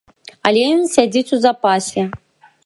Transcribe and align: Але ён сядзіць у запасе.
Але 0.49 0.63
ён 0.71 0.81
сядзіць 0.95 1.33
у 1.37 1.39
запасе. 1.45 2.09